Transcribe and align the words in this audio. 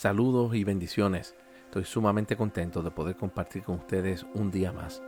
Saludos 0.00 0.54
y 0.54 0.64
bendiciones. 0.64 1.34
Estoy 1.66 1.84
sumamente 1.84 2.34
contento 2.34 2.82
de 2.82 2.90
poder 2.90 3.16
compartir 3.16 3.64
con 3.64 3.74
ustedes 3.74 4.24
un 4.32 4.50
día 4.50 4.72
más. 4.72 5.02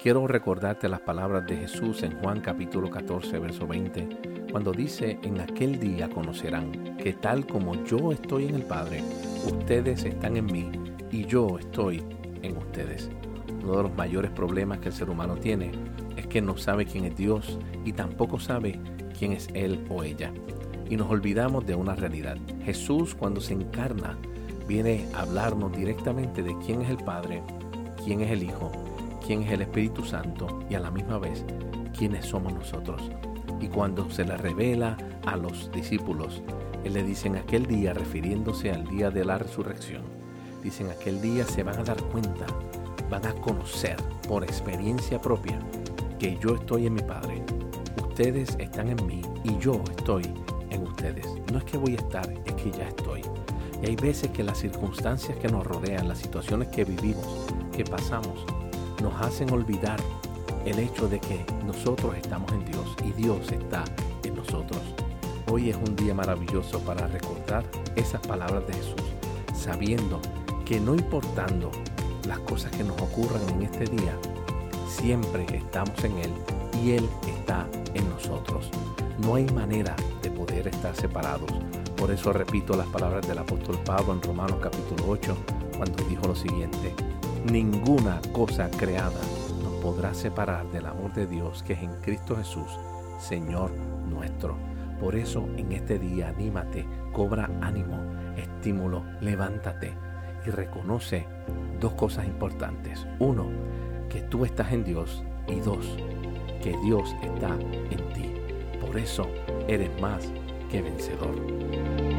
Quiero 0.00 0.28
recordarte 0.28 0.88
las 0.88 1.00
palabras 1.00 1.44
de 1.44 1.56
Jesús 1.56 2.04
en 2.04 2.16
Juan 2.20 2.40
capítulo 2.40 2.88
14, 2.88 3.36
verso 3.40 3.66
20, 3.66 4.46
cuando 4.52 4.70
dice, 4.70 5.18
en 5.24 5.40
aquel 5.40 5.80
día 5.80 6.08
conocerán 6.08 6.96
que 6.98 7.14
tal 7.14 7.48
como 7.48 7.82
yo 7.82 8.12
estoy 8.12 8.46
en 8.46 8.54
el 8.54 8.62
Padre, 8.62 9.02
ustedes 9.44 10.04
están 10.04 10.36
en 10.36 10.46
mí 10.46 10.70
y 11.10 11.26
yo 11.26 11.58
estoy 11.58 12.04
en 12.42 12.56
ustedes. 12.58 13.10
Uno 13.64 13.78
de 13.78 13.82
los 13.82 13.94
mayores 13.96 14.30
problemas 14.30 14.78
que 14.78 14.90
el 14.90 14.94
ser 14.94 15.10
humano 15.10 15.34
tiene 15.34 15.72
es 16.16 16.28
que 16.28 16.40
no 16.40 16.56
sabe 16.56 16.86
quién 16.86 17.06
es 17.06 17.16
Dios 17.16 17.58
y 17.84 17.92
tampoco 17.92 18.38
sabe 18.38 18.78
quién 19.18 19.32
es 19.32 19.48
Él 19.52 19.84
o 19.90 20.04
ella 20.04 20.32
y 20.92 20.96
nos 20.98 21.10
olvidamos 21.10 21.64
de 21.64 21.74
una 21.74 21.94
realidad. 21.94 22.36
Jesús 22.66 23.14
cuando 23.14 23.40
se 23.40 23.54
encarna 23.54 24.18
viene 24.68 25.06
a 25.14 25.22
hablarnos 25.22 25.74
directamente 25.74 26.42
de 26.42 26.54
quién 26.58 26.82
es 26.82 26.90
el 26.90 26.98
Padre, 26.98 27.42
quién 28.04 28.20
es 28.20 28.30
el 28.30 28.42
Hijo, 28.42 28.70
quién 29.26 29.42
es 29.42 29.52
el 29.52 29.62
Espíritu 29.62 30.04
Santo 30.04 30.62
y 30.68 30.74
a 30.74 30.80
la 30.80 30.90
misma 30.90 31.16
vez 31.16 31.46
quiénes 31.96 32.26
somos 32.26 32.52
nosotros. 32.52 33.10
Y 33.58 33.68
cuando 33.68 34.10
se 34.10 34.26
le 34.26 34.36
revela 34.36 34.98
a 35.24 35.34
los 35.34 35.72
discípulos, 35.72 36.42
Él 36.84 36.92
le 36.92 37.04
dice 37.04 37.28
en 37.28 37.36
aquel 37.36 37.64
día, 37.64 37.94
refiriéndose 37.94 38.70
al 38.70 38.86
día 38.86 39.10
de 39.10 39.24
la 39.24 39.38
resurrección, 39.38 40.02
dicen 40.62 40.90
aquel 40.90 41.22
día 41.22 41.46
se 41.46 41.62
van 41.62 41.78
a 41.78 41.84
dar 41.84 42.02
cuenta, 42.02 42.44
van 43.08 43.24
a 43.24 43.32
conocer 43.32 43.96
por 44.28 44.44
experiencia 44.44 45.18
propia 45.18 45.58
que 46.18 46.36
yo 46.36 46.54
estoy 46.56 46.86
en 46.86 46.92
mi 46.92 47.02
Padre, 47.02 47.42
ustedes 47.96 48.56
están 48.58 48.90
en 48.90 49.06
mí 49.06 49.22
y 49.42 49.56
yo 49.56 49.82
estoy 49.96 50.30
No 51.50 51.58
es 51.58 51.64
que 51.64 51.76
voy 51.78 51.94
a 51.94 51.96
estar, 51.96 52.32
es 52.44 52.54
que 52.54 52.70
ya 52.70 52.86
estoy. 52.86 53.22
Y 53.82 53.86
hay 53.86 53.96
veces 53.96 54.30
que 54.30 54.44
las 54.44 54.58
circunstancias 54.58 55.36
que 55.36 55.48
nos 55.48 55.66
rodean, 55.66 56.06
las 56.06 56.18
situaciones 56.18 56.68
que 56.68 56.84
vivimos, 56.84 57.26
que 57.76 57.84
pasamos, 57.84 58.46
nos 59.02 59.12
hacen 59.20 59.50
olvidar 59.52 59.98
el 60.64 60.78
hecho 60.78 61.08
de 61.08 61.18
que 61.18 61.44
nosotros 61.66 62.14
estamos 62.16 62.52
en 62.52 62.64
Dios 62.66 62.86
y 63.04 63.10
Dios 63.20 63.50
está 63.50 63.82
en 64.22 64.36
nosotros. 64.36 64.80
Hoy 65.50 65.70
es 65.70 65.76
un 65.76 65.96
día 65.96 66.14
maravilloso 66.14 66.78
para 66.80 67.08
recordar 67.08 67.64
esas 67.96 68.20
palabras 68.20 68.64
de 68.68 68.74
Jesús, 68.74 69.02
sabiendo 69.54 70.20
que 70.64 70.78
no 70.78 70.94
importando 70.94 71.72
las 72.28 72.38
cosas 72.40 72.70
que 72.70 72.84
nos 72.84 73.00
ocurran 73.02 73.42
en 73.48 73.62
este 73.62 73.86
día, 73.86 74.16
siempre 74.86 75.46
estamos 75.56 76.04
en 76.04 76.16
Él 76.18 76.30
Él 76.90 77.08
está 77.26 77.68
en 77.94 78.08
nosotros. 78.08 78.68
No 79.24 79.36
hay 79.36 79.46
manera 79.46 79.94
de 80.20 80.30
poder 80.30 80.66
estar 80.66 80.96
separados. 80.96 81.50
Por 81.96 82.10
eso 82.10 82.32
repito 82.32 82.76
las 82.76 82.88
palabras 82.88 83.26
del 83.28 83.38
apóstol 83.38 83.78
Pablo 83.84 84.12
en 84.14 84.22
Romanos 84.22 84.58
capítulo 84.60 85.04
8, 85.08 85.36
cuando 85.76 86.02
dijo 86.04 86.26
lo 86.26 86.34
siguiente, 86.34 86.92
ninguna 87.48 88.20
cosa 88.32 88.68
creada 88.70 89.20
nos 89.62 89.72
podrá 89.74 90.12
separar 90.12 90.68
del 90.72 90.86
amor 90.86 91.12
de 91.12 91.26
Dios 91.26 91.62
que 91.62 91.74
es 91.74 91.82
en 91.82 91.94
Cristo 92.00 92.36
Jesús, 92.36 92.78
Señor 93.20 93.70
nuestro. 94.08 94.56
Por 94.98 95.14
eso 95.14 95.48
en 95.56 95.70
este 95.72 95.98
día 95.98 96.28
anímate, 96.30 96.84
cobra 97.12 97.48
ánimo, 97.60 97.98
estímulo, 98.36 99.04
levántate 99.20 99.94
y 100.44 100.50
reconoce 100.50 101.26
dos 101.80 101.92
cosas 101.94 102.26
importantes. 102.26 103.06
Uno, 103.18 103.46
que 104.08 104.22
tú 104.22 104.44
estás 104.44 104.72
en 104.72 104.84
Dios 104.84 105.24
y 105.48 105.60
dos, 105.60 105.96
que 106.62 106.76
Dios 106.78 107.14
está 107.22 107.54
en 107.90 108.12
ti. 108.14 108.32
Por 108.80 108.96
eso 108.96 109.28
eres 109.68 109.90
más 110.00 110.32
que 110.70 110.80
vencedor. 110.80 112.11